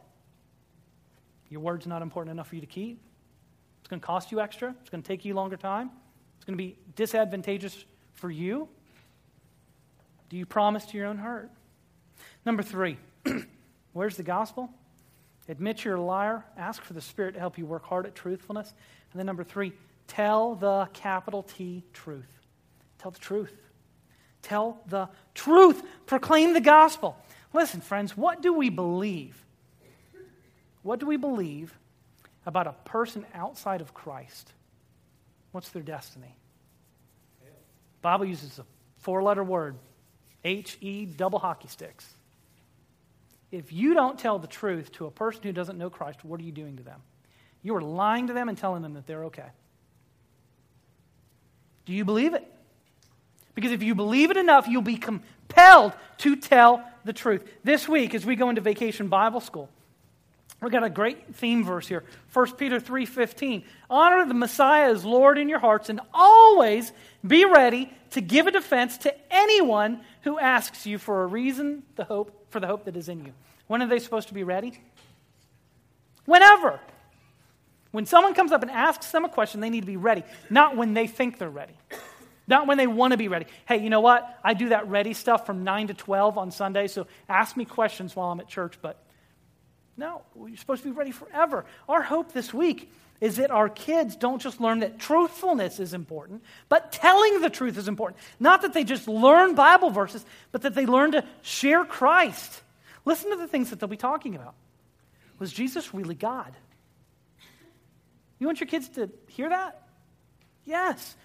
[1.48, 3.00] Your word's not important enough for you to keep?
[3.80, 4.76] It's going to cost you extra?
[4.82, 5.92] It's going to take you longer time?
[6.36, 8.68] It's going to be disadvantageous for you?
[10.28, 11.50] Do you promise to your own hurt?
[12.46, 12.98] Number three,
[13.94, 14.70] where's the gospel?
[15.48, 16.44] Admit you're a liar.
[16.58, 18.74] Ask for the Spirit to help you work hard at truthfulness.
[19.14, 19.72] And then number three,
[20.08, 22.28] tell the capital T truth.
[22.98, 23.54] Tell the truth.
[24.42, 25.82] Tell the truth.
[26.08, 27.16] Proclaim the gospel.
[27.54, 29.45] Listen, friends, what do we believe?
[30.86, 31.74] What do we believe
[32.46, 34.54] about a person outside of Christ?
[35.52, 36.36] What's their destiny?
[38.04, 38.66] Bible uses a
[39.00, 39.78] four letter word
[40.44, 42.08] H E double hockey sticks.
[43.52, 46.44] If you don't tell the truth to a person who doesn't know Christ, what are
[46.44, 47.02] you doing to them?
[47.64, 49.50] You are lying to them and telling them that they're okay.
[51.88, 52.46] Do you believe it?
[53.56, 57.42] Because if you believe it enough, you'll be compelled to tell the truth.
[57.64, 59.68] This week, as we go into vacation Bible school,
[60.66, 62.04] We've got a great theme verse here.
[62.34, 63.64] 1 Peter 3:15.
[63.88, 66.92] Honor the Messiah as Lord in your hearts and always
[67.26, 72.04] be ready to give a defense to anyone who asks you for a reason the
[72.04, 73.34] hope for the hope that is in you.
[73.68, 74.82] When are they supposed to be ready?
[76.26, 76.80] Whenever.
[77.92, 80.76] When someone comes up and asks them a question, they need to be ready, not
[80.76, 81.76] when they think they're ready.
[82.48, 83.46] Not when they want to be ready.
[83.68, 84.40] Hey, you know what?
[84.44, 88.16] I do that ready stuff from 9 to 12 on Sunday, so ask me questions
[88.16, 89.05] while I'm at church, but
[89.98, 91.66] no, you're supposed to be ready forever.
[91.88, 96.44] Our hope this week is that our kids don't just learn that truthfulness is important,
[96.68, 98.20] but telling the truth is important.
[98.40, 102.62] Not that they just learn Bible verses, but that they learn to share Christ.
[103.06, 104.54] Listen to the things that they'll be talking about.
[105.40, 106.54] Was Jesus really God?
[108.38, 109.82] You want your kids to hear that?
[110.66, 111.16] Yes.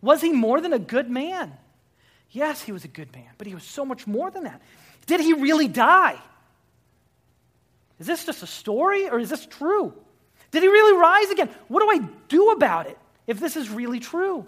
[0.00, 1.52] Was he more than a good man?
[2.30, 4.62] Yes, he was a good man, but he was so much more than that.
[5.06, 6.16] Did he really die?
[8.00, 9.92] Is this just a story or is this true?
[10.50, 11.50] Did he really rise again?
[11.68, 12.98] What do I do about it
[13.28, 14.46] if this is really true?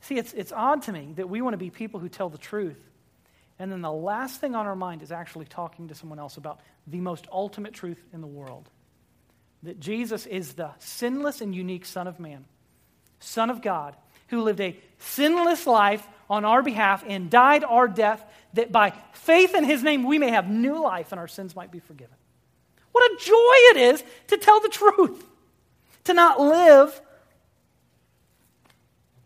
[0.00, 2.38] See, it's, it's odd to me that we want to be people who tell the
[2.38, 2.78] truth,
[3.58, 6.60] and then the last thing on our mind is actually talking to someone else about
[6.86, 8.70] the most ultimate truth in the world.
[9.62, 12.44] that Jesus is the sinless and unique Son of Man,
[13.18, 13.96] Son of God,
[14.28, 18.24] who lived a sinless life on our behalf and died our death,
[18.54, 21.70] that by faith in his name we may have new life and our sins might
[21.70, 22.14] be forgiven.
[22.92, 25.24] What a joy it is to tell the truth,
[26.04, 27.00] to not live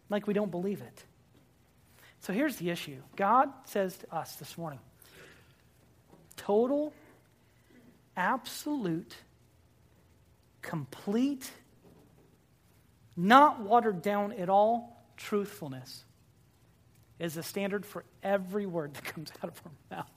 [0.09, 1.05] like we don't believe it.
[2.21, 4.81] So here's the issue God says to us this morning
[6.37, 6.93] total,
[8.17, 9.15] absolute,
[10.63, 11.51] complete,
[13.17, 16.05] not watered down at all truthfulness
[17.21, 20.11] is the standard for every word that comes out of our mouth.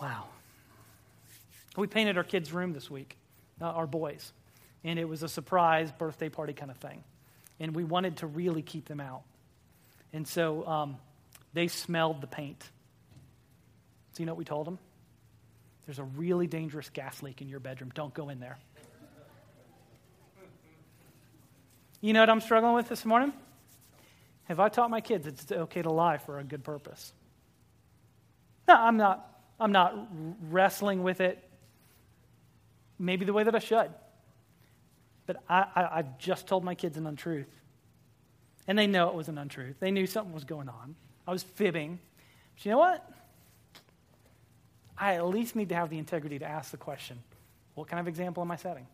[0.00, 0.26] Wow.
[1.76, 3.16] We painted our kids' room this week,
[3.60, 4.32] uh, our boys,
[4.84, 7.02] and it was a surprise birthday party kind of thing.
[7.58, 9.22] And we wanted to really keep them out.
[10.12, 10.96] And so um,
[11.54, 12.62] they smelled the paint.
[14.12, 14.78] So, you know what we told them?
[15.86, 17.90] There's a really dangerous gas leak in your bedroom.
[17.94, 18.58] Don't go in there.
[22.02, 23.32] You know what I'm struggling with this morning?
[24.46, 27.12] Have I taught my kids it's okay to lie for a good purpose?
[28.68, 29.32] No, I'm not.
[29.58, 30.08] I'm not
[30.50, 31.42] wrestling with it
[32.98, 33.90] maybe the way that I should.
[35.26, 37.48] But I, I, I've just told my kids an untruth.
[38.68, 39.76] And they know it was an untruth.
[39.80, 40.96] They knew something was going on.
[41.26, 41.98] I was fibbing.
[42.54, 43.08] But you know what?
[44.98, 47.22] I at least need to have the integrity to ask the question
[47.74, 48.86] what kind of example am I setting?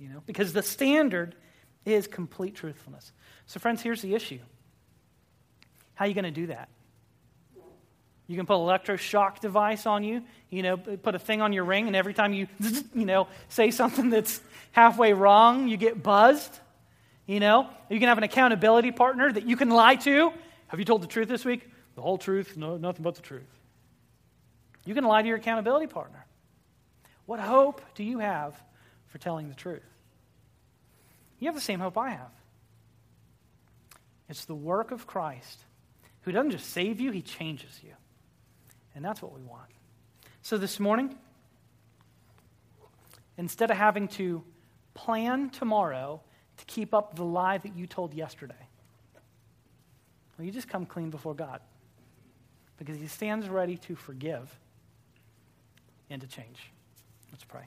[0.00, 1.36] You know, because the standard
[1.84, 3.12] is complete truthfulness.
[3.48, 4.38] So, friends, here's the issue
[5.94, 6.68] how are you going to do that?
[8.28, 11.64] You can put an electroshock device on you, you know, put a thing on your
[11.64, 12.46] ring, and every time you,
[12.94, 14.40] you know, say something that's
[14.72, 16.60] halfway wrong, you get buzzed.
[17.26, 20.32] You know, you can have an accountability partner that you can lie to.
[20.68, 21.68] Have you told the truth this week?
[21.94, 23.48] The whole truth, no, nothing but the truth.
[24.84, 26.24] You can lie to your accountability partner.
[27.26, 28.60] What hope do you have
[29.08, 29.82] for telling the truth?
[31.38, 32.30] You have the same hope I have.
[34.28, 35.60] It's the work of Christ
[36.22, 37.92] who doesn't just save you, he changes you.
[38.94, 39.70] And that's what we want.
[40.42, 41.16] So this morning,
[43.36, 44.42] instead of having to
[44.94, 46.20] plan tomorrow
[46.56, 48.54] to keep up the lie that you told yesterday,
[50.36, 51.60] well, you just come clean before God
[52.78, 54.58] because he stands ready to forgive
[56.10, 56.70] and to change.
[57.32, 57.64] Let's pray.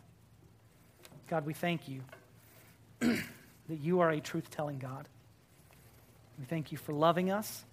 [1.27, 2.01] God, we thank you
[2.99, 5.07] that you are a truth telling God.
[6.41, 7.63] We thank you for loving us.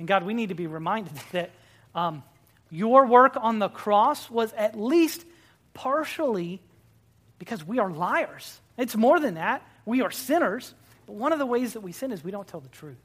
[0.00, 1.52] And God, we need to be reminded that
[1.94, 2.24] um,
[2.72, 5.24] your work on the cross was at least
[5.74, 6.60] partially
[7.38, 8.60] because we are liars.
[8.76, 9.62] It's more than that.
[9.86, 10.74] We are sinners.
[11.06, 12.98] But one of the ways that we sin is we don't tell the truth.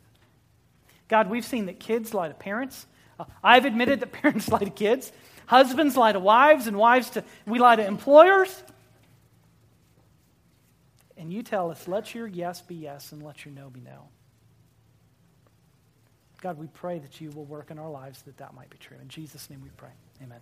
[1.08, 2.88] God, we've seen that kids lie to parents.
[3.20, 5.12] Uh, I've admitted that parents lie to kids.
[5.46, 8.64] Husbands lie to wives, and wives to, we lie to employers
[11.20, 14.08] and you tell us, let your yes be yes and let your no be no.
[16.42, 18.96] God, we pray that you will work in our lives that that might be true.
[19.02, 19.92] In Jesus' name we pray.
[20.24, 20.40] Amen.